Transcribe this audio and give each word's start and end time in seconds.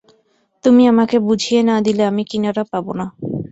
তুমি 0.63 0.83
আমাকে 0.87 1.17
বুঝিয়ে 1.27 1.61
না 1.63 1.75
দিলে 1.85 2.03
আমি 2.11 2.23
কিনারা 2.31 2.63
পাব 2.71 2.85
না। 2.99 3.05